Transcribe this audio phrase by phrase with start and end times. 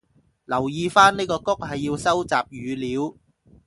[0.45, 3.15] 留意返呢個谷係要收集語料